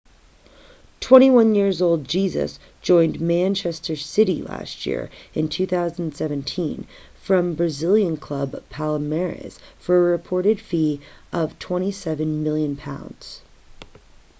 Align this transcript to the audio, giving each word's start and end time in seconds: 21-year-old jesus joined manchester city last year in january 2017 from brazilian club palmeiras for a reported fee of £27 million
21-year-old 1.01 2.07
jesus 2.07 2.57
joined 2.81 3.21
manchester 3.21 3.95
city 3.95 4.41
last 4.41 4.87
year 4.87 5.11
in 5.35 5.47
january 5.47 5.67
2017 5.91 6.87
from 7.21 7.53
brazilian 7.53 8.17
club 8.17 8.63
palmeiras 8.71 9.59
for 9.77 9.99
a 9.99 10.11
reported 10.11 10.59
fee 10.59 10.99
of 11.31 11.59
£27 11.59 12.25
million 12.41 12.75